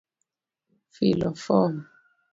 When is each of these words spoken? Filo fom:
Filo 0.95 1.31
fom: 1.43 1.73